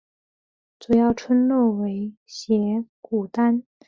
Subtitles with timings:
[0.79, 3.61] 主要村落为斜古丹。